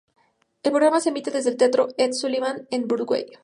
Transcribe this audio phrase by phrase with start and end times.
[0.63, 3.27] El programa se emite desde el Teatro Ed Sullivan en Broadway.